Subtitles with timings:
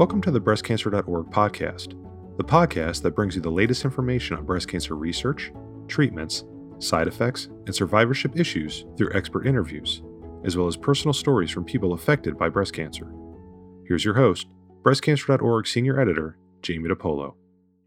[0.00, 1.88] Welcome to the breastcancer.org podcast,
[2.38, 5.52] the podcast that brings you the latest information on breast cancer research,
[5.88, 6.42] treatments,
[6.78, 10.00] side effects, and survivorship issues through expert interviews,
[10.42, 13.12] as well as personal stories from people affected by breast cancer.
[13.86, 14.46] Here's your host,
[14.82, 17.34] breastcancer.org senior editor, Jamie DePolo.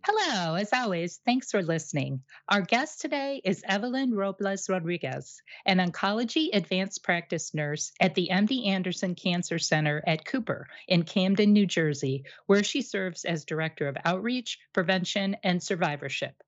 [0.05, 2.23] Hello, as always, thanks for listening.
[2.49, 8.67] Our guest today is Evelyn Robles Rodriguez, an oncology advanced practice nurse at the MD
[8.67, 13.95] Anderson Cancer Center at Cooper in Camden, New Jersey, where she serves as Director of
[14.03, 16.43] Outreach, Prevention, and Survivorship.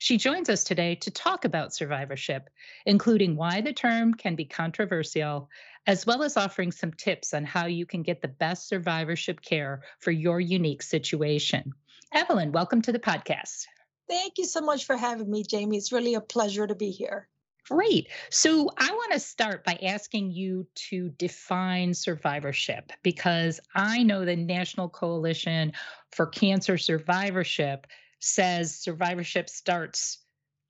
[0.00, 2.50] She joins us today to talk about survivorship,
[2.84, 5.50] including why the term can be controversial,
[5.86, 9.82] as well as offering some tips on how you can get the best survivorship care
[10.00, 11.74] for your unique situation.
[12.12, 13.66] Evelyn, welcome to the podcast.
[14.08, 15.76] Thank you so much for having me, Jamie.
[15.76, 17.28] It's really a pleasure to be here.
[17.68, 18.08] Great.
[18.30, 24.36] So I want to start by asking you to define survivorship because I know the
[24.36, 25.72] National Coalition
[26.12, 27.86] for Cancer Survivorship
[28.20, 30.18] says survivorship starts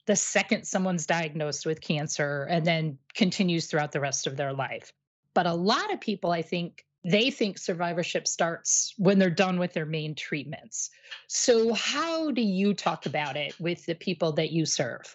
[0.07, 4.93] the second someone's diagnosed with cancer and then continues throughout the rest of their life.
[5.35, 9.73] But a lot of people, I think, they think survivorship starts when they're done with
[9.73, 10.91] their main treatments.
[11.27, 15.15] So, how do you talk about it with the people that you serve?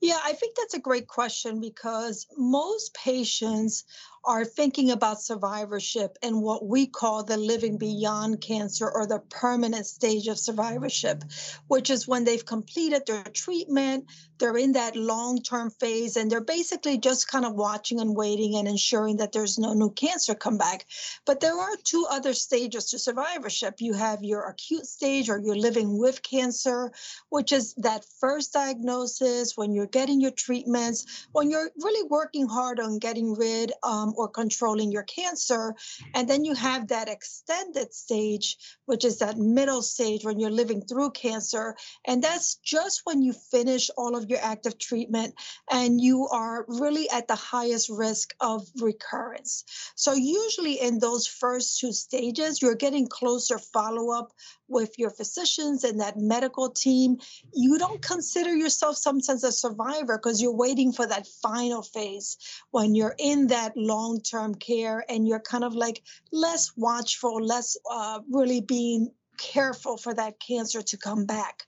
[0.00, 3.84] Yeah, I think that's a great question because most patients
[4.24, 9.86] are thinking about survivorship and what we call the living beyond cancer or the permanent
[9.86, 11.24] stage of survivorship,
[11.68, 14.04] which is when they've completed their treatment,
[14.38, 18.56] they're in that long term phase, and they're basically just kind of watching and waiting
[18.56, 20.86] and ensuring that there's no new cancer come back.
[21.26, 23.80] But there are two other stages to survivorship.
[23.80, 26.92] You have your acute stage or you're living with cancer,
[27.28, 32.80] which is that first diagnosis when you're getting your treatments, when you're really working hard
[32.80, 35.74] on getting rid um, Um, or controlling your cancer.
[36.14, 38.56] And then you have that extended stage,
[38.86, 41.76] which is that middle stage when you're living through cancer.
[42.06, 45.34] And that's just when you finish all of your active treatment
[45.70, 49.64] and you are really at the highest risk of recurrence.
[49.94, 54.32] So, usually in those first two stages, you're getting closer follow up
[54.70, 57.18] with your physicians and that medical team.
[57.52, 62.36] You don't consider yourself sometimes a survivor because you're waiting for that final phase
[62.70, 67.76] when you're in that long term care and you're kind of like less watchful, less
[67.90, 71.64] uh, really being careful for that cancer to come back.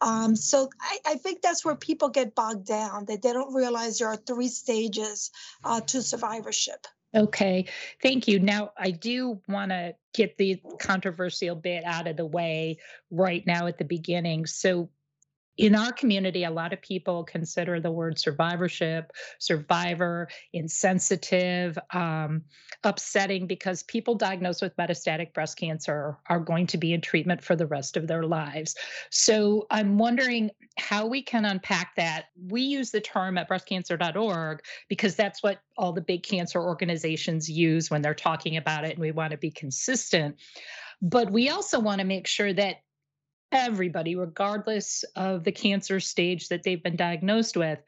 [0.00, 3.98] Um, so I, I, think that's where people get bogged down, that they don't realize
[3.98, 5.30] there are three stages
[5.62, 6.88] uh, to survivorship.
[7.14, 7.66] Okay,
[8.02, 8.40] thank you.
[8.40, 12.78] Now, I do want to get the controversial bit out of the way
[13.10, 14.46] right now at the beginning.
[14.46, 14.88] So,
[15.58, 22.42] in our community, a lot of people consider the word survivorship, survivor, insensitive, um,
[22.84, 27.54] upsetting because people diagnosed with metastatic breast cancer are going to be in treatment for
[27.54, 28.74] the rest of their lives.
[29.10, 32.26] So I'm wondering how we can unpack that.
[32.48, 37.90] We use the term at breastcancer.org because that's what all the big cancer organizations use
[37.90, 40.36] when they're talking about it, and we want to be consistent.
[41.02, 42.76] But we also want to make sure that
[43.52, 47.78] everybody, regardless of the cancer stage that they've been diagnosed with,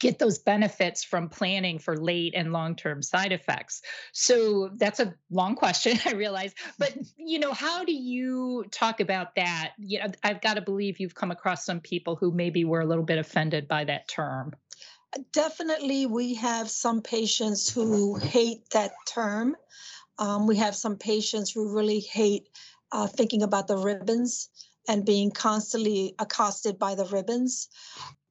[0.00, 3.82] get those benefits from planning for late and long-term side effects.
[4.12, 9.34] So that's a long question, I realize, but you know, how do you talk about
[9.34, 9.72] that?
[9.78, 12.86] You know, I've got to believe you've come across some people who maybe were a
[12.86, 14.52] little bit offended by that term.
[15.32, 19.56] Definitely, we have some patients who hate that term.
[20.18, 22.48] Um, we have some patients who really hate
[22.92, 24.50] uh, thinking about the ribbons
[24.88, 27.68] and being constantly accosted by the ribbons.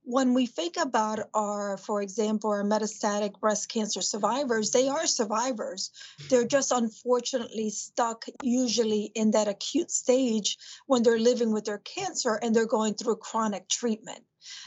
[0.04, 5.92] When we think about our, for example, our metastatic breast cancer survivors, they are survivors.
[6.30, 10.58] They're just unfortunately stuck usually in that acute stage
[10.88, 14.24] when they're living with their cancer and they're going through chronic treatment.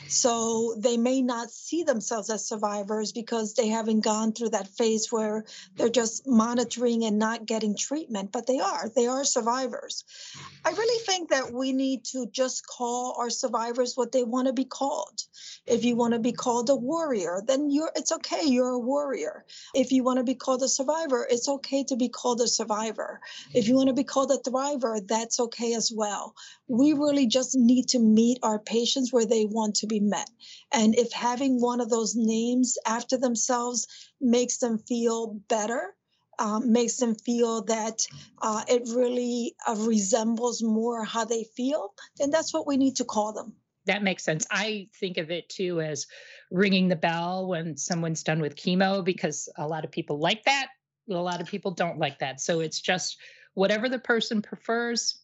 [0.09, 5.11] So they may not see themselves as survivors because they haven't gone through that phase
[5.11, 5.45] where
[5.77, 8.89] they're just monitoring and not getting treatment, but they are.
[8.95, 10.05] They are survivors.
[10.37, 10.69] Mm-hmm.
[10.69, 14.53] I really think that we need to just call our survivors what they want to
[14.53, 15.23] be called.
[15.67, 19.45] If you want to be called a warrior, then you're it's okay, you're a warrior.
[19.75, 23.21] If you want to be called a survivor, it's okay to be called a survivor.
[23.55, 26.35] If you want to be called a thriver, that's okay as well.
[26.69, 30.29] We really just need to meet our patients where they want want to be met.
[30.73, 33.87] And if having one of those names after themselves
[34.21, 35.95] makes them feel better,
[36.39, 38.07] um, makes them feel that
[38.43, 43.05] uh, it really uh, resembles more how they feel, then that's what we need to
[43.05, 43.53] call them.
[43.87, 44.47] That makes sense.
[44.51, 46.07] I think of it too as
[46.51, 50.69] ringing the bell when someone's done with chemo because a lot of people like that.
[51.11, 52.41] A lot of people don't like that.
[52.41, 53.17] So it's just
[53.55, 55.23] whatever the person prefers,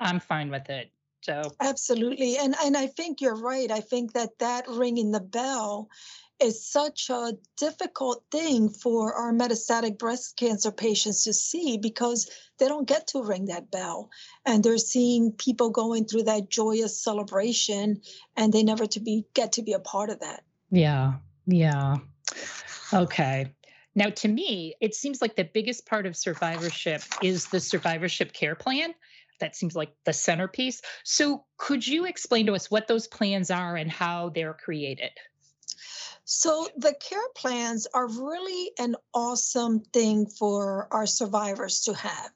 [0.00, 0.90] I'm fine with it.
[1.22, 3.70] So absolutely, and and I think you're right.
[3.70, 5.88] I think that that ringing the bell
[6.40, 12.68] is such a difficult thing for our metastatic breast cancer patients to see because they
[12.68, 14.10] don't get to ring that bell
[14.46, 18.00] and they're seeing people going through that joyous celebration
[18.36, 21.14] and they never to be get to be a part of that yeah
[21.46, 21.96] yeah
[22.92, 23.52] okay
[23.94, 28.54] now to me it seems like the biggest part of survivorship is the survivorship care
[28.54, 28.94] plan
[29.38, 33.76] that seems like the centerpiece so could you explain to us what those plans are
[33.76, 35.10] and how they're created
[36.30, 42.30] so, the care plans are really an awesome thing for our survivors to have.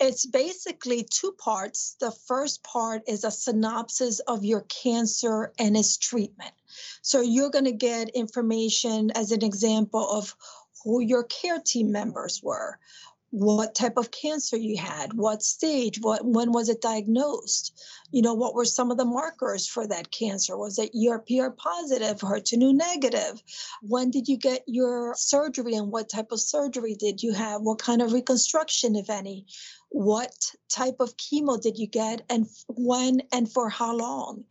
[0.00, 1.94] It's basically two parts.
[2.00, 6.54] The first part is a synopsis of your cancer and its treatment.
[7.02, 10.34] So, you're going to get information as an example of
[10.82, 12.80] who your care team members were,
[13.30, 17.80] what type of cancer you had, what stage, what when was it diagnosed?
[18.10, 20.56] You know, what were some of the markers for that cancer?
[20.56, 23.40] Was it ERPR positive, HER2 negative?
[23.82, 27.62] When did you get your surgery and what type of surgery did you have?
[27.62, 29.46] What kind of reconstruction, if any?
[29.90, 30.32] What
[30.68, 34.44] type of chemo did you get and when and for how long?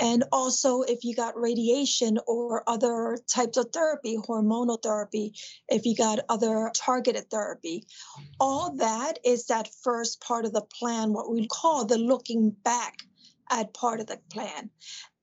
[0.00, 5.34] And also if you got radiation or other types of therapy hormonal therapy
[5.68, 7.86] if you got other targeted therapy.
[8.40, 13.02] All that is that first part of the plan what we call the looking back
[13.50, 14.70] at part of the plan.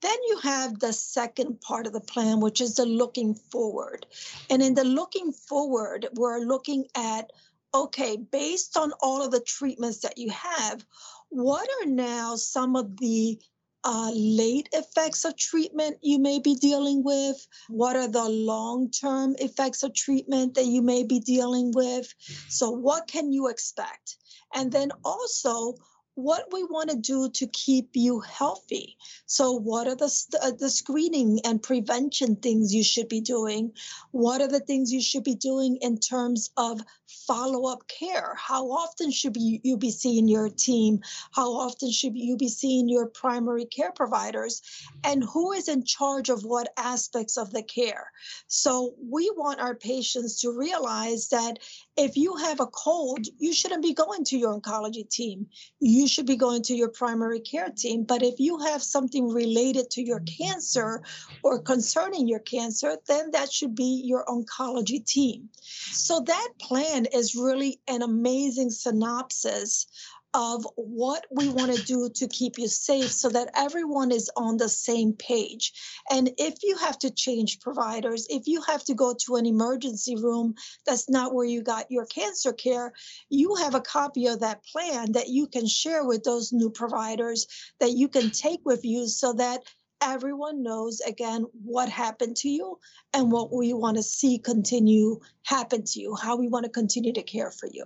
[0.02, 4.06] Then you have the second part of the plan, which is the looking forward.
[4.50, 7.32] And in the looking forward, we're looking at
[7.74, 10.86] okay, based on all of the treatments that you have,
[11.30, 13.40] what are now some of the
[13.84, 17.46] uh, late effects of treatment you may be dealing with?
[17.68, 22.14] What are the long term effects of treatment that you may be dealing with?
[22.50, 24.18] So, what can you expect?
[24.54, 25.76] And then also,
[26.16, 28.98] what we want to do to keep you healthy.
[29.26, 30.12] So, what are the
[30.42, 33.74] uh, the screening and prevention things you should be doing?
[34.12, 36.82] What are the things you should be doing in terms of
[37.28, 38.36] follow up care?
[38.38, 41.02] How often should you be seeing your team?
[41.32, 44.62] How often should you be seeing your primary care providers?
[45.04, 48.12] And who is in charge of what aspects of the care?
[48.48, 51.60] So, we want our patients to realize that
[51.98, 55.48] if you have a cold, you shouldn't be going to your oncology team.
[55.80, 58.04] You should be going to your primary care team.
[58.04, 61.04] But if you have something related to your cancer
[61.44, 65.50] or concerning your cancer, then that should be your oncology team.
[65.62, 69.88] So that plan is really an amazing synopsis
[70.34, 74.58] of what we want to do to keep you safe so that everyone is on
[74.58, 75.74] the same page.
[76.10, 80.16] And if you have to change providers, if you have to go to an emergency
[80.16, 80.56] room
[80.86, 82.94] that's not where you got your cancer care,
[83.30, 87.46] you have a copy of that plan that you can share with those new providers
[87.80, 89.62] that you can take with you so that
[90.04, 92.78] everyone knows again what happened to you
[93.14, 97.14] and what we want to see continue happen to you, how we want to continue
[97.14, 97.86] to care for you.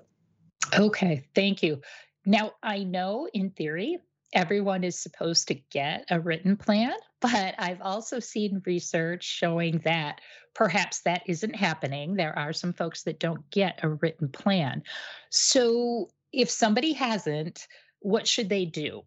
[0.77, 1.81] Okay, thank you.
[2.25, 3.99] Now, I know in theory,
[4.33, 10.19] everyone is supposed to get a written plan, but I've also seen research showing that
[10.53, 12.15] perhaps that isn't happening.
[12.15, 14.83] There are some folks that don't get a written plan.
[15.29, 17.67] So, if somebody hasn't,
[17.99, 19.03] what should they do?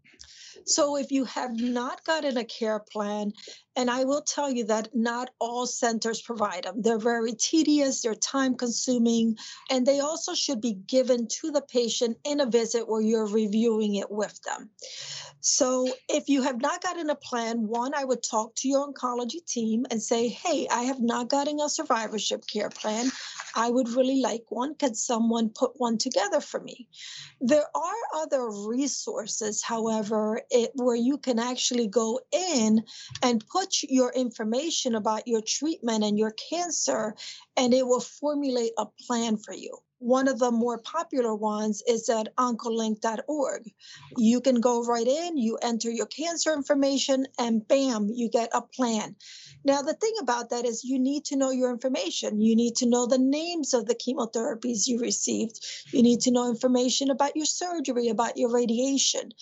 [0.66, 3.32] So, if you have not gotten a care plan,
[3.76, 6.82] and I will tell you that not all centers provide them.
[6.82, 9.36] They're very tedious, they're time consuming,
[9.70, 13.94] and they also should be given to the patient in a visit where you're reviewing
[13.96, 14.70] it with them.
[15.42, 19.44] So, if you have not gotten a plan, one, I would talk to your oncology
[19.46, 23.10] team and say, Hey, I have not gotten a survivorship care plan.
[23.54, 24.74] I would really like one.
[24.74, 26.88] Can someone put one together for me?
[27.40, 32.84] There are other resources, however, it, where you can actually go in
[33.22, 37.14] and put your information about your treatment and your cancer,
[37.56, 39.78] and it will formulate a plan for you.
[40.00, 43.70] One of the more popular ones is at oncolink.org.
[44.16, 48.62] You can go right in, you enter your cancer information, and bam, you get a
[48.62, 49.16] plan.
[49.62, 52.40] Now, the thing about that is you need to know your information.
[52.40, 55.60] You need to know the names of the chemotherapies you received.
[55.92, 59.32] You need to know information about your surgery, about your radiation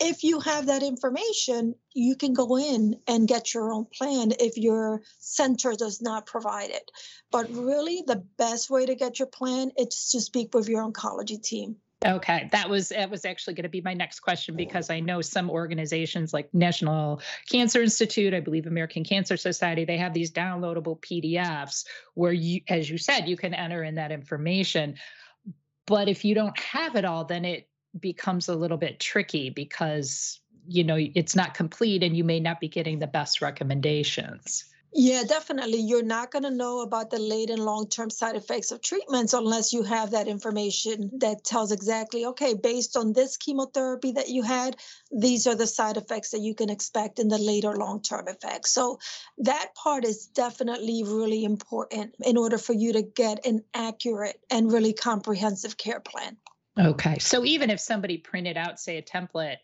[0.00, 4.56] if you have that information, you can go in and get your own plan if
[4.56, 6.90] your center does not provide it.
[7.30, 11.42] But really, the best way to get your plan is to speak with your oncology
[11.42, 11.76] team.
[12.04, 15.20] Okay, that was that was actually going to be my next question because I know
[15.20, 21.00] some organizations like National Cancer Institute, I believe American Cancer Society, they have these downloadable
[21.00, 21.84] PDFs
[22.14, 24.96] where you as you said, you can enter in that information.
[25.86, 27.68] But if you don't have it all, then it
[27.98, 32.60] becomes a little bit tricky because you know it's not complete and you may not
[32.60, 35.80] be getting the best recommendations yeah, definitely.
[35.80, 39.32] You're not going to know about the late and long term side effects of treatments
[39.32, 44.42] unless you have that information that tells exactly, okay, based on this chemotherapy that you
[44.42, 44.76] had,
[45.10, 48.74] these are the side effects that you can expect in the later long term effects.
[48.74, 48.98] So
[49.38, 54.70] that part is definitely really important in order for you to get an accurate and
[54.70, 56.36] really comprehensive care plan.
[56.78, 57.18] Okay.
[57.18, 59.58] So even if somebody printed out, say, a template,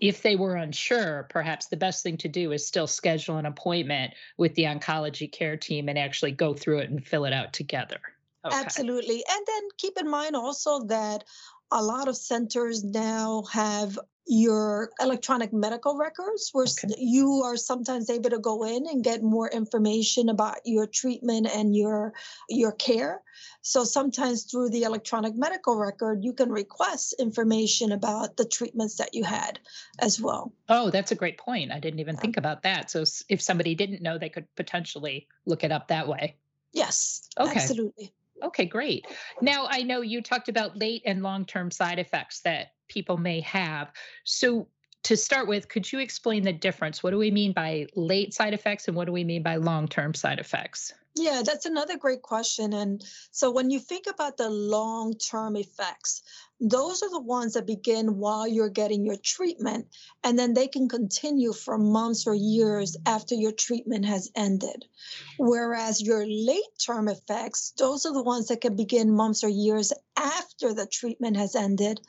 [0.00, 4.12] if they were unsure, perhaps the best thing to do is still schedule an appointment
[4.36, 8.00] with the oncology care team and actually go through it and fill it out together.
[8.44, 8.56] Okay.
[8.56, 9.22] Absolutely.
[9.30, 11.24] And then keep in mind also that
[11.72, 16.94] a lot of centers now have your electronic medical records where okay.
[16.98, 21.74] you are sometimes able to go in and get more information about your treatment and
[21.74, 22.12] your
[22.48, 23.20] your care.
[23.62, 29.12] So sometimes through the electronic medical record you can request information about the treatments that
[29.12, 29.58] you had
[29.98, 30.52] as well.
[30.68, 31.72] Oh that's a great point.
[31.72, 32.90] I didn't even think about that.
[32.90, 36.36] So if somebody didn't know they could potentially look it up that way.
[36.72, 37.50] Yes okay.
[37.56, 39.06] absolutely Okay, great.
[39.40, 43.40] Now, I know you talked about late and long term side effects that people may
[43.40, 43.92] have.
[44.24, 44.68] So,
[45.04, 47.02] to start with, could you explain the difference?
[47.02, 49.88] What do we mean by late side effects and what do we mean by long
[49.88, 50.92] term side effects?
[51.14, 52.72] Yeah, that's another great question.
[52.72, 56.22] And so when you think about the long term effects,
[56.62, 59.88] those are the ones that begin while you're getting your treatment,
[60.22, 64.84] and then they can continue for months or years after your treatment has ended.
[65.38, 69.92] Whereas your late term effects, those are the ones that can begin months or years
[70.16, 72.00] after the treatment has ended.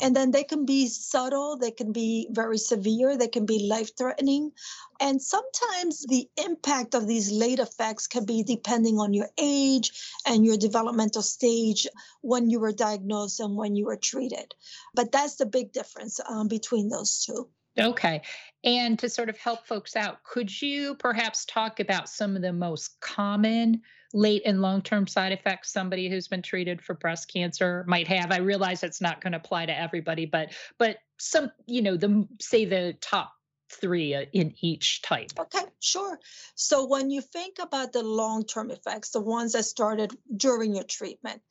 [0.00, 3.96] And then they can be subtle, they can be very severe, they can be life
[3.96, 4.52] threatening.
[5.00, 9.92] And sometimes the impact of these late effects can be depending on your age
[10.26, 11.86] and your developmental stage
[12.22, 14.54] when you were diagnosed and when you were treated.
[14.94, 17.48] But that's the big difference um, between those two.
[17.78, 18.22] Okay.
[18.64, 22.52] And to sort of help folks out, could you perhaps talk about some of the
[22.52, 23.82] most common
[24.14, 28.32] late and long term side effects somebody who's been treated for breast cancer might have?
[28.32, 32.26] I realize it's not going to apply to everybody, but but some, you know, the
[32.40, 33.32] say the top
[33.70, 35.30] three uh, in each type.
[35.38, 36.18] Okay, sure.
[36.54, 40.84] So when you think about the long term effects, the ones that started during your
[40.84, 41.42] treatment,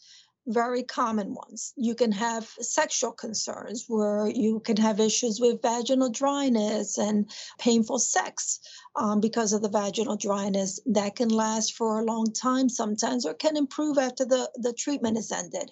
[0.47, 1.73] very common ones.
[1.75, 7.99] You can have sexual concerns where you can have issues with vaginal dryness and painful
[7.99, 8.59] sex
[8.95, 13.33] um, because of the vaginal dryness that can last for a long time sometimes or
[13.33, 15.69] can improve after the, the treatment is ended.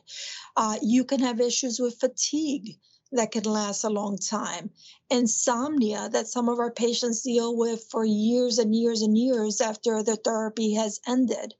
[0.57, 2.77] Uh, you can have issues with fatigue
[3.13, 4.69] that can last a long time.
[5.09, 10.03] Insomnia that some of our patients deal with for years and years and years after
[10.03, 11.53] the therapy has ended.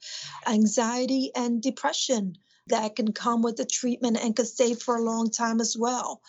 [0.47, 2.35] Anxiety and depression
[2.67, 6.21] that can come with the treatment and could stay for a long time as well.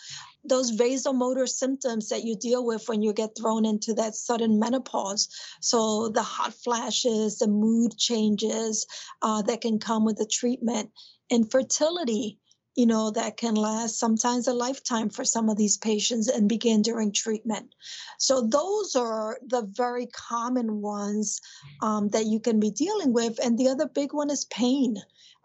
[0.43, 5.29] Those vasomotor symptoms that you deal with when you get thrown into that sudden menopause.
[5.61, 8.85] So, the hot flashes, the mood changes
[9.21, 10.91] uh, that can come with the treatment,
[11.29, 12.39] infertility
[12.77, 16.83] you know, that can last sometimes a lifetime for some of these patients and begin
[16.83, 17.73] during treatment.
[18.19, 21.41] So, those are the very common ones
[21.81, 23.43] um, that you can be dealing with.
[23.43, 24.97] And the other big one is pain.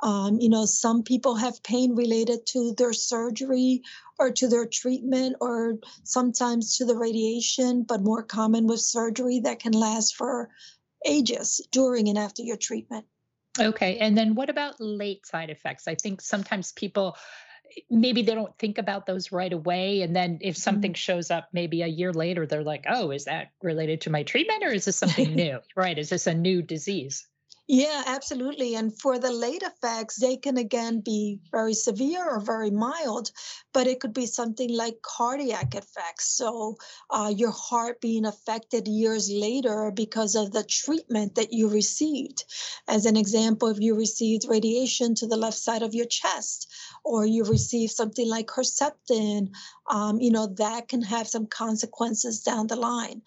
[0.03, 3.83] Um, you know, some people have pain related to their surgery
[4.19, 9.61] or to their treatment or sometimes to the radiation, but more common with surgery that
[9.61, 10.51] can last for
[11.07, 13.07] ages during and after your treatment.
[13.59, 13.99] Okay.
[13.99, 15.87] And then what about late side effects?
[15.87, 17.17] I think sometimes people
[17.91, 20.61] maybe they don't think about those right away and then if mm-hmm.
[20.61, 24.23] something shows up maybe a year later they're like oh is that related to my
[24.23, 27.27] treatment or is this something new right is this a new disease
[27.69, 28.75] yeah, absolutely.
[28.75, 33.31] And for the late effects, they can again be very severe or very mild,
[33.73, 36.37] but it could be something like cardiac effects.
[36.37, 36.77] So,
[37.09, 42.45] uh, your heart being affected years later because of the treatment that you received.
[42.89, 46.69] As an example, if you received radiation to the left side of your chest,
[47.05, 49.49] or you received something like Herceptin,
[49.89, 53.23] um, you know, that can have some consequences down the line.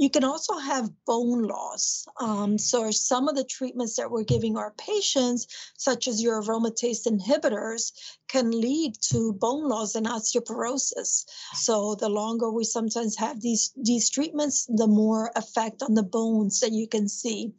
[0.00, 2.06] You can also have bone loss.
[2.18, 7.06] Um, so, some of the treatments that we're giving our patients, such as your aromatase
[7.06, 7.92] inhibitors,
[8.26, 11.26] can lead to bone loss and osteoporosis.
[11.52, 16.60] So, the longer we sometimes have these, these treatments, the more effect on the bones
[16.60, 17.52] that you can see.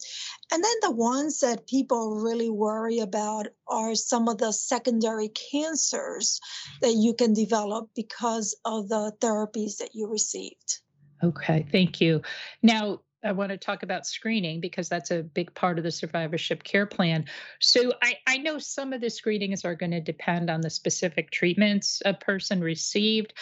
[0.51, 6.39] And then the ones that people really worry about are some of the secondary cancers
[6.81, 10.81] that you can develop because of the therapies that you received.
[11.23, 12.21] Okay, thank you.
[12.63, 16.63] Now, I want to talk about screening because that's a big part of the survivorship
[16.63, 17.25] care plan.
[17.59, 21.29] So I, I know some of the screenings are going to depend on the specific
[21.29, 23.33] treatments a person received,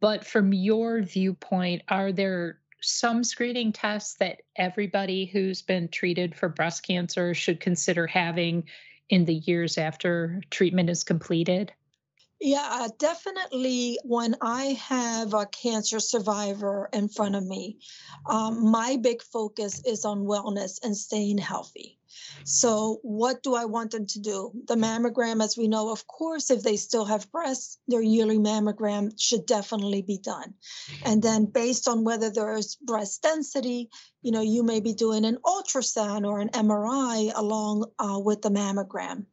[0.00, 6.48] but from your viewpoint, are there some screening tests that everybody who's been treated for
[6.48, 8.62] breast cancer should consider having
[9.08, 11.72] in the years after treatment is completed?
[12.40, 13.98] Yeah, uh, definitely.
[14.04, 17.78] When I have a cancer survivor in front of me,
[18.26, 21.98] um, my big focus is on wellness and staying healthy.
[22.44, 24.52] So, what do I want them to do?
[24.66, 29.12] The mammogram, as we know, of course, if they still have breasts, their yearly mammogram
[29.18, 30.54] should definitely be done.
[31.04, 33.90] And then, based on whether there's breast density,
[34.22, 38.50] you know, you may be doing an ultrasound or an MRI along uh, with the
[38.50, 39.26] mammogram.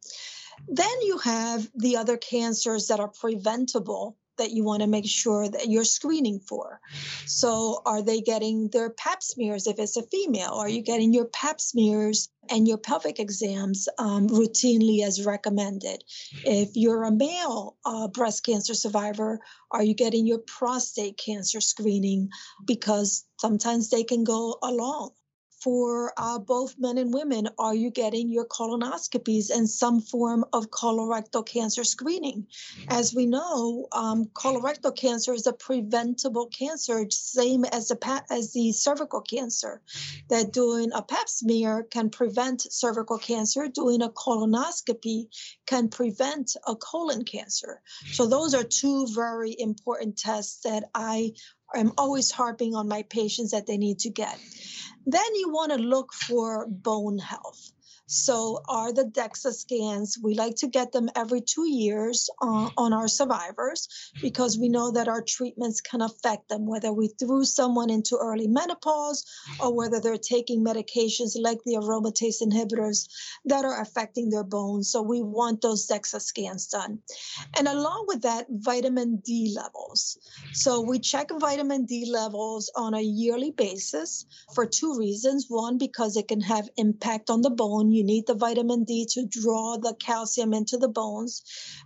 [0.67, 5.47] Then you have the other cancers that are preventable that you want to make sure
[5.47, 6.79] that you're screening for.
[7.25, 10.53] So, are they getting their pap smears if it's a female?
[10.53, 16.03] Are you getting your pap smears and your pelvic exams um, routinely as recommended?
[16.43, 19.39] If you're a male uh, breast cancer survivor,
[19.71, 22.29] are you getting your prostate cancer screening?
[22.65, 25.11] Because sometimes they can go along
[25.65, 30.69] for uh, both men and women, are you getting your colonoscopies and some form of
[30.69, 32.45] colorectal cancer screening?
[32.87, 38.73] As we know, um, colorectal cancer is a preventable cancer, same as the as the
[38.73, 39.81] cervical cancer.
[40.29, 43.67] That doing a Pap smear can prevent cervical cancer.
[43.67, 45.29] Doing a colonoscopy
[45.65, 47.81] can prevent a colon cancer.
[48.11, 51.31] So those are two very important tests that I
[51.75, 54.39] am always harping on my patients that they need to get.
[55.05, 57.73] Then you want to look for bone health.
[58.07, 62.93] So, are the DEXA scans, we like to get them every two years uh, on
[62.93, 63.87] our survivors
[64.21, 68.47] because we know that our treatments can affect them, whether we threw someone into early
[68.47, 69.25] menopause
[69.59, 73.07] or whether they're taking medications like the aromatase inhibitors
[73.45, 74.91] that are affecting their bones.
[74.91, 76.99] So, we want those DEXA scans done.
[77.57, 80.19] And along with that, vitamin D levels.
[80.53, 85.47] So, we check vitamin D levels on a yearly basis for two reasons.
[85.49, 89.25] One, because it can have impact on the bone you need the vitamin D to
[89.25, 91.41] draw the calcium into the bones,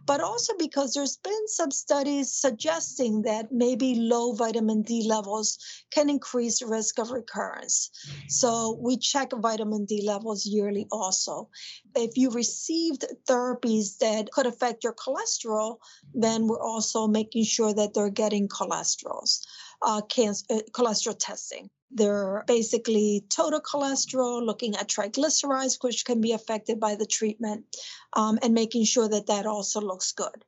[0.05, 5.57] but also because there's been some studies suggesting that maybe low vitamin D levels
[5.91, 7.91] can increase risk of recurrence.
[8.27, 11.49] So we check vitamin D levels yearly also.
[11.95, 15.77] If you received therapies that could affect your cholesterol,
[16.13, 19.41] then we're also making sure that they're getting cholesterols,
[19.81, 21.69] uh, cancer, uh, cholesterol testing.
[21.91, 27.65] They're basically total cholesterol, looking at triglycerides, which can be affected by the treatment,
[28.13, 30.43] um, and making sure that that also looks good.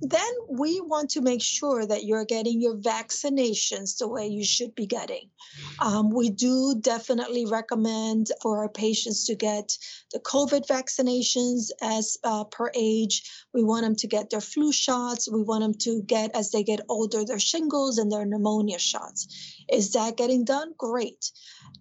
[0.00, 4.74] Then we want to make sure that you're getting your vaccinations the way you should
[4.74, 5.30] be getting.
[5.78, 9.76] Um, we do definitely recommend for our patients to get
[10.12, 13.30] the COVID vaccinations as uh, per age.
[13.54, 15.30] We want them to get their flu shots.
[15.30, 19.55] We want them to get, as they get older, their shingles and their pneumonia shots.
[19.70, 20.74] Is that getting done?
[20.78, 21.30] Great.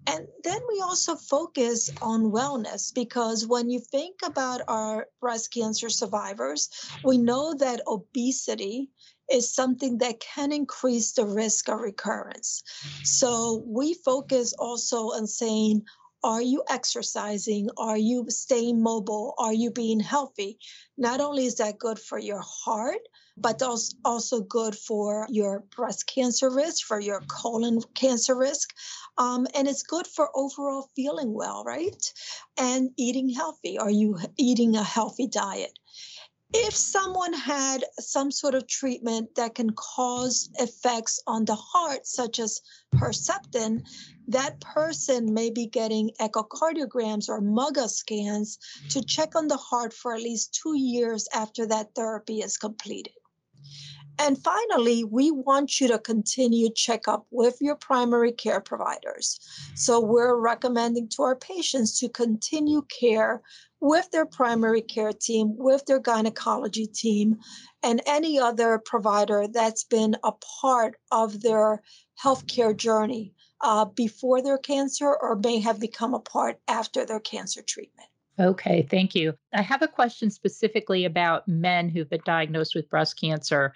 [0.07, 5.89] And then we also focus on wellness because when you think about our breast cancer
[5.89, 6.69] survivors,
[7.03, 8.89] we know that obesity
[9.31, 12.61] is something that can increase the risk of recurrence.
[13.03, 15.83] So we focus also on saying,
[16.25, 17.69] are you exercising?
[17.77, 19.35] Are you staying mobile?
[19.37, 20.57] Are you being healthy?
[20.97, 23.07] Not only is that good for your heart,
[23.37, 23.61] but
[24.03, 28.73] also good for your breast cancer risk, for your colon cancer risk.
[29.19, 32.11] Um, and it's good for overall feeling well, right?
[32.57, 33.77] And eating healthy.
[33.77, 35.77] Are you eating a healthy diet?
[36.57, 42.39] If someone had some sort of treatment that can cause effects on the heart, such
[42.39, 42.61] as
[42.95, 43.85] Herceptin,
[44.29, 48.57] that person may be getting echocardiograms or MUGA scans
[48.89, 53.13] to check on the heart for at least two years after that therapy is completed.
[54.17, 59.39] And finally, we want you to continue checkup with your primary care providers.
[59.75, 63.41] So we're recommending to our patients to continue care
[63.81, 67.37] with their primary care team, with their gynecology team,
[67.83, 71.81] and any other provider that's been a part of their
[72.21, 77.61] healthcare journey uh, before their cancer or may have become a part after their cancer
[77.61, 78.07] treatment.
[78.39, 79.33] Okay, thank you.
[79.53, 83.73] I have a question specifically about men who've been diagnosed with breast cancer.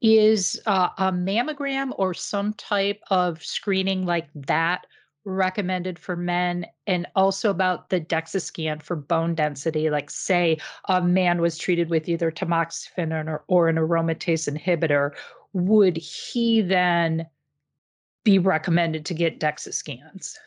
[0.00, 4.86] Is uh, a mammogram or some type of screening like that
[5.24, 9.90] recommended for men and also about the DEXA scan for bone density.
[9.90, 10.58] Like, say,
[10.88, 15.12] a man was treated with either tamoxifen or, or an aromatase inhibitor,
[15.52, 17.26] would he then
[18.24, 20.38] be recommended to get DEXA scans?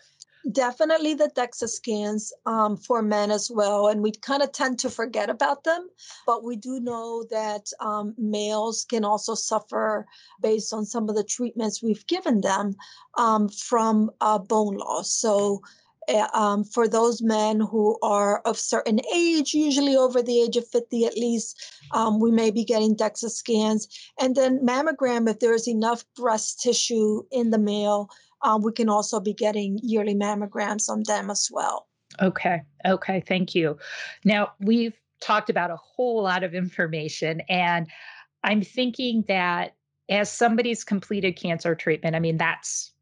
[0.52, 3.88] Definitely the DEXA scans um, for men as well.
[3.88, 5.90] And we kind of tend to forget about them,
[6.26, 10.06] but we do know that um, males can also suffer
[10.42, 12.76] based on some of the treatments we've given them
[13.18, 15.12] um, from uh, bone loss.
[15.12, 15.62] So
[16.08, 20.68] uh, um, for those men who are of certain age, usually over the age of
[20.68, 23.88] 50 at least, um, we may be getting DEXA scans.
[24.20, 28.10] And then mammogram, if there's enough breast tissue in the male,
[28.42, 31.88] um, we can also be getting yearly mammograms on them as well.
[32.22, 32.62] Okay.
[32.86, 33.24] Okay.
[33.28, 33.78] Thank you.
[34.24, 37.88] Now, we've talked about a whole lot of information, and
[38.44, 39.76] I'm thinking that
[40.10, 42.94] as somebody's completed cancer treatment, I mean, that's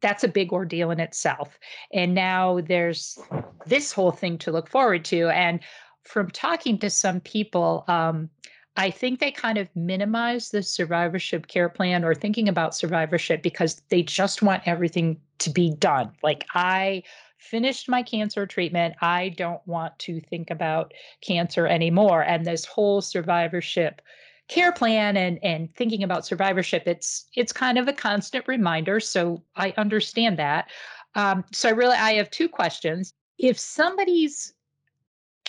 [0.00, 1.58] that's a big ordeal in itself.
[1.92, 3.18] And now there's
[3.66, 5.28] this whole thing to look forward to.
[5.28, 5.60] And
[6.04, 8.30] from talking to some people, um,
[8.78, 13.82] I think they kind of minimize the survivorship care plan or thinking about survivorship because
[13.88, 16.12] they just want everything to be done.
[16.22, 17.02] Like, I
[17.38, 18.94] finished my cancer treatment.
[19.00, 22.22] I don't want to think about cancer anymore.
[22.22, 24.00] And this whole survivorship
[24.46, 29.42] care plan and and thinking about survivorship it's it's kind of a constant reminder so
[29.56, 30.70] i understand that
[31.16, 34.54] um, so i really i have two questions if somebody's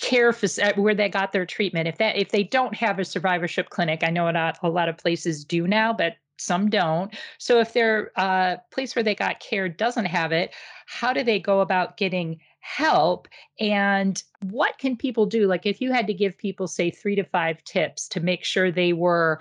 [0.02, 0.32] care
[0.76, 1.88] where they got their treatment.
[1.88, 4.98] If that if they don't have a survivorship clinic i know not a lot of
[4.98, 7.14] places do now but some don't.
[7.38, 10.54] So if their uh, place where they got care doesn't have it
[10.86, 13.28] how do they go about getting help?
[13.60, 15.48] And what can people do?
[15.48, 18.72] Like if you had to give people say 3 to 5 tips to make sure
[18.72, 19.40] they were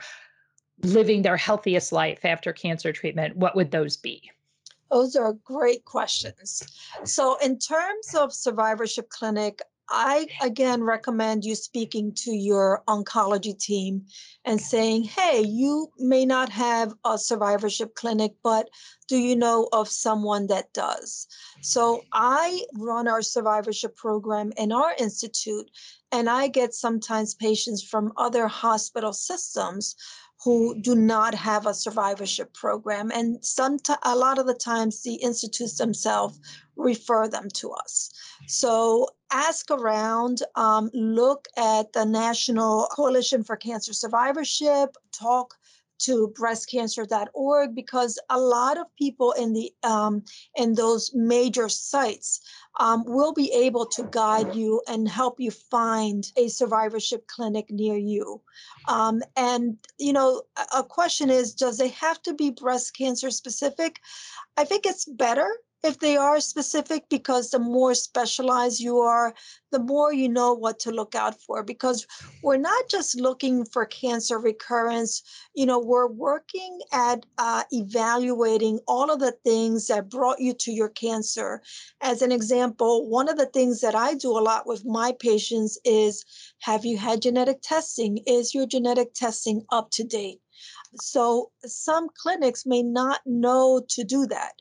[0.82, 4.30] living their healthiest life after cancer treatment what would those be?
[4.90, 6.62] Those are great questions.
[7.04, 9.60] So, in terms of survivorship clinic,
[9.90, 14.04] I again recommend you speaking to your oncology team
[14.44, 18.68] and saying, hey, you may not have a survivorship clinic, but
[19.08, 21.26] do you know of someone that does?
[21.62, 25.70] So I run our survivorship program in our institute,
[26.12, 29.96] and I get sometimes patients from other hospital systems
[30.44, 33.10] who do not have a survivorship program.
[33.12, 36.38] And some a lot of the times the institutes themselves
[36.76, 38.10] refer them to us.
[38.46, 45.54] So ask around um, look at the national coalition for cancer survivorship talk
[45.98, 50.22] to breastcancer.org because a lot of people in the um,
[50.56, 52.40] in those major sites
[52.80, 57.96] um, will be able to guide you and help you find a survivorship clinic near
[57.96, 58.40] you.
[58.88, 60.42] Um, and you know,
[60.74, 64.00] a question is, does it have to be breast cancer specific?
[64.56, 65.48] I think it's better
[65.84, 69.32] if they are specific because the more specialized you are
[69.70, 72.04] the more you know what to look out for because
[72.42, 75.22] we're not just looking for cancer recurrence.
[75.54, 80.72] You know we're working at uh, evaluating all of the things that brought you to
[80.72, 81.62] your cancer.
[82.00, 85.78] As an example one of the things that i do a lot with my patients
[85.84, 86.24] is
[86.60, 88.18] have you had genetic testing?
[88.26, 90.40] Is your genetic testing up to date?
[91.00, 94.54] So some clinics may not know to do that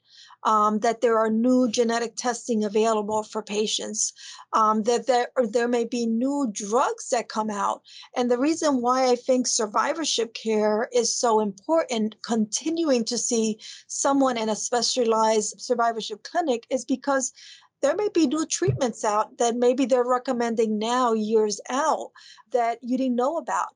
[0.44, 4.14] um, that there are new genetic testing available for patients,
[4.54, 7.82] um, that there, there may be new drugs that come out.
[8.16, 14.38] And the reason why I think survivorship care is so important, continuing to see someone
[14.38, 17.34] in a specialized survivorship clinic, is because
[17.82, 22.12] there may be new treatments out that maybe they're recommending now years out
[22.52, 23.68] that you didn't know about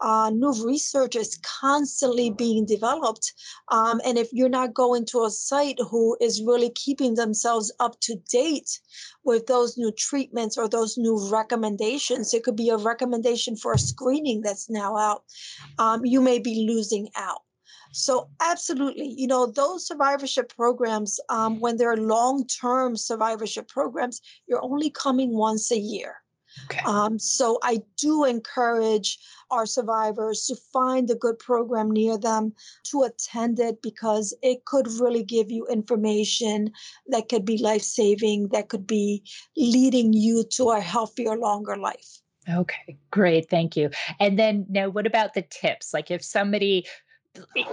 [0.00, 3.32] uh, new research is constantly being developed.
[3.68, 7.98] Um, and if you're not going to a site who is really keeping themselves up
[8.00, 8.80] to date
[9.24, 13.78] with those new treatments or those new recommendations, it could be a recommendation for a
[13.78, 15.24] screening that's now out,
[15.78, 17.42] um, you may be losing out.
[17.92, 24.62] So, absolutely, you know, those survivorship programs, um, when they're long term survivorship programs, you're
[24.62, 26.19] only coming once a year.
[26.64, 26.80] Okay.
[26.84, 29.18] Um, so I do encourage
[29.50, 32.52] our survivors to find a good program near them
[32.84, 36.70] to attend it because it could really give you information
[37.08, 39.22] that could be life saving, that could be
[39.56, 42.20] leading you to a healthier, longer life.
[42.48, 43.48] Okay, great.
[43.50, 43.90] Thank you.
[44.18, 45.92] And then now, what about the tips?
[45.92, 46.86] Like if somebody,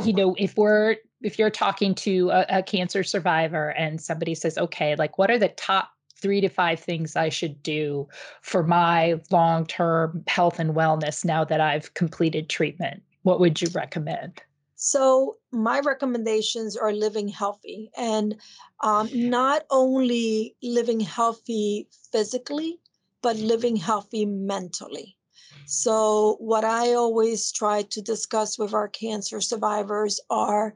[0.03, 4.57] you know, if we're, if you're talking to a, a cancer survivor and somebody says,
[4.57, 5.89] okay, like what are the top
[6.21, 8.07] three to five things I should do
[8.41, 13.03] for my long term health and wellness now that I've completed treatment?
[13.23, 14.41] What would you recommend?
[14.75, 18.35] So, my recommendations are living healthy and
[18.83, 22.79] um, not only living healthy physically,
[23.23, 25.17] but living healthy mentally.
[25.65, 30.75] So, what I always try to discuss with our cancer survivors are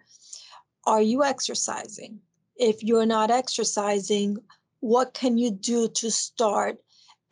[0.86, 2.19] are you exercising?
[2.56, 4.38] If you're not exercising,
[4.81, 6.77] what can you do to start?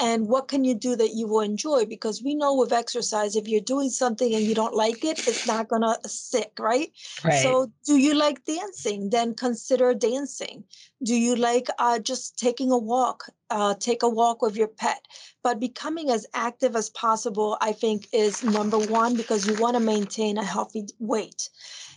[0.01, 1.83] And what can you do that you will enjoy?
[1.85, 5.45] Because we know with exercise if you're doing something and you don't like it it's
[5.45, 6.89] not going to stick right?
[7.25, 7.43] right.
[7.43, 9.09] so do you like dancing?
[9.09, 10.63] Then consider dancing.
[11.03, 15.01] Do you like uh, just taking a walk uh, take a walk with your pet?
[15.43, 19.81] But becoming as active as possible i think is number one because you want to
[19.81, 21.49] maintain a healthy weight.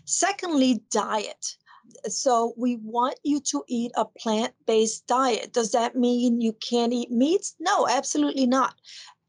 [0.07, 1.57] Secondly diet
[2.09, 5.53] so we want you to eat a plant-based diet.
[5.53, 7.55] Does that mean you can't eat meats?
[7.61, 8.75] No, absolutely not.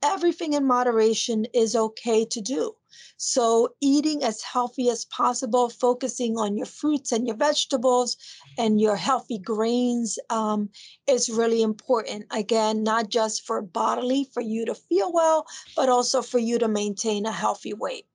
[0.02, 2.76] Everything in moderation is okay to do.
[3.17, 8.17] So, eating as healthy as possible, focusing on your fruits and your vegetables
[8.58, 10.69] and your healthy grains um,
[11.08, 12.26] is really important.
[12.32, 16.67] Again, not just for bodily, for you to feel well, but also for you to
[16.67, 18.06] maintain a healthy weight.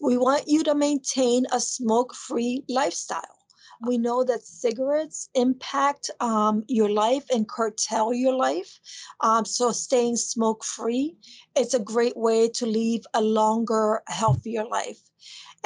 [0.00, 3.35] We want you to maintain a smoke free lifestyle.
[3.80, 8.80] We know that cigarettes impact um, your life and curtail your life.
[9.20, 11.16] Um, so, staying smoke free,
[11.54, 15.00] it's a great way to live a longer, healthier life.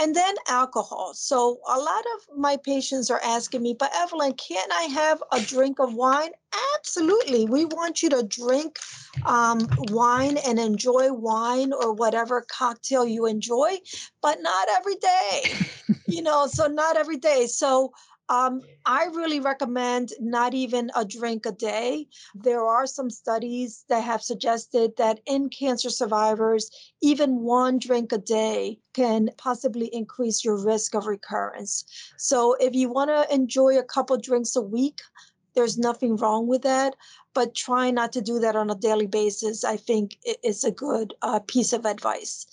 [0.00, 1.12] And then alcohol.
[1.14, 5.40] So, a lot of my patients are asking me, but Evelyn, can't I have a
[5.42, 6.30] drink of wine?
[6.76, 7.44] Absolutely.
[7.44, 8.78] We want you to drink
[9.26, 13.76] um, wine and enjoy wine or whatever cocktail you enjoy,
[14.22, 15.52] but not every day.
[16.06, 17.46] you know, so not every day.
[17.46, 17.92] So
[18.30, 22.06] um, I really recommend not even a drink a day.
[22.34, 26.70] There are some studies that have suggested that in cancer survivors,
[27.02, 31.84] even one drink a day can possibly increase your risk of recurrence.
[32.18, 35.00] So if you want to enjoy a couple drinks a week,
[35.56, 36.94] there's nothing wrong with that
[37.34, 41.12] but try not to do that on a daily basis i think is a good
[41.22, 42.46] uh, piece of advice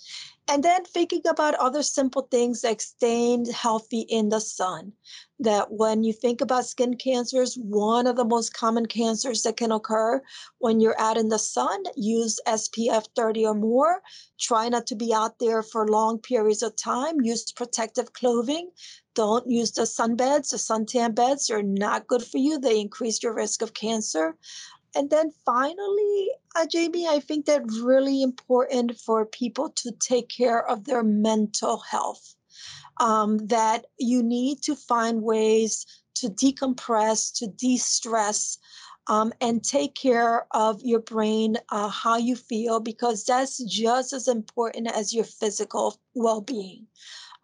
[0.49, 4.93] and then thinking about other simple things like staying healthy in the sun.
[5.39, 9.71] That when you think about skin cancers, one of the most common cancers that can
[9.71, 10.21] occur
[10.57, 14.01] when you're out in the sun, use SPF 30 or more.
[14.39, 17.21] Try not to be out there for long periods of time.
[17.21, 18.71] Use protective clothing.
[19.13, 21.47] Don't use the sunbeds, the suntan beds.
[21.47, 22.59] They're not good for you.
[22.59, 24.37] They increase your risk of cancer.
[24.97, 30.67] And then finally, uh, Jamie, I think that really important for people to take care
[30.67, 32.35] of their mental health.
[32.99, 38.57] Um, that you need to find ways to decompress, to de stress,
[39.07, 44.27] um, and take care of your brain, uh, how you feel, because that's just as
[44.27, 46.87] important as your physical well being.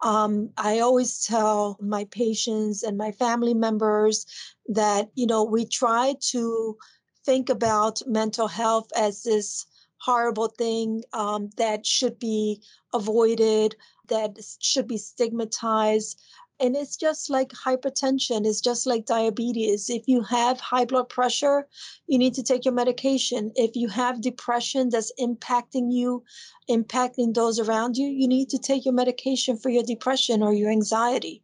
[0.02, 4.26] Um, I always tell my patients and my family members
[4.68, 6.76] that, you know, we try to
[7.24, 9.66] think about mental health as this
[9.98, 12.60] horrible thing um, that should be
[12.92, 13.74] avoided,
[14.08, 16.20] that should be stigmatized.
[16.60, 19.90] And it's just like hypertension, it's just like diabetes.
[19.90, 21.66] If you have high blood pressure,
[22.06, 23.50] you need to take your medication.
[23.56, 26.22] If you have depression that's impacting you,
[26.70, 30.70] impacting those around you, you need to take your medication for your depression or your
[30.70, 31.42] anxiety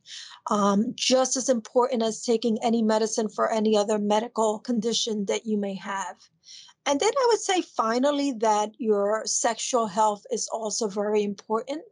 [0.50, 5.56] um, just as important as taking any medicine for any other medical condition that you
[5.56, 6.16] may have.
[6.86, 11.82] And then I would say finally that your sexual health is also very important.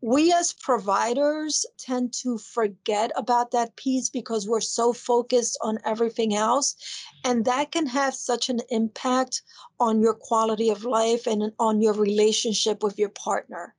[0.00, 6.34] We as providers tend to forget about that piece because we're so focused on everything
[6.34, 6.76] else.
[7.24, 9.40] And that can have such an impact
[9.80, 13.74] on your quality of life and on your relationship with your partner.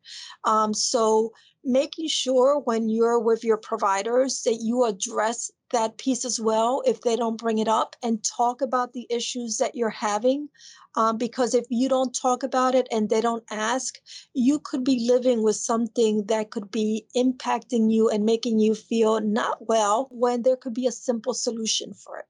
[0.45, 1.31] Um, so,
[1.65, 7.01] making sure when you're with your providers that you address that piece as well if
[7.01, 10.47] they don't bring it up and talk about the issues that you're having
[10.95, 13.99] um, because if you don't talk about it and they don't ask
[14.33, 19.19] you could be living with something that could be impacting you and making you feel
[19.19, 22.25] not well when there could be a simple solution for it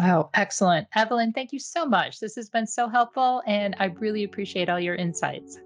[0.00, 0.88] Oh, excellent.
[0.96, 2.18] Evelyn, thank you so much.
[2.18, 5.60] This has been so helpful, and I really appreciate all your insights.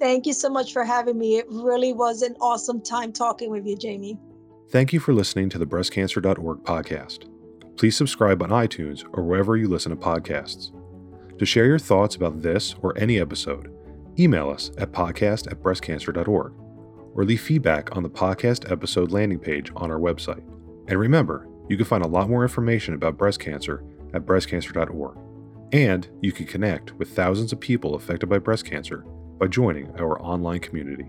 [0.00, 1.36] Thank you so much for having me.
[1.38, 4.18] It really was an awesome time talking with you, Jamie.
[4.70, 7.28] Thank you for listening to the breastcancer.org podcast.
[7.76, 10.72] Please subscribe on iTunes or wherever you listen to podcasts.
[11.38, 13.72] To share your thoughts about this or any episode,
[14.18, 16.52] email us at podcast at breastcancer.org
[17.14, 20.42] or leave feedback on the podcast episode landing page on our website.
[20.88, 25.18] And remember, you can find a lot more information about breast cancer at breastcancer.org.
[25.72, 29.04] And you can connect with thousands of people affected by breast cancer
[29.38, 31.06] by joining our online community.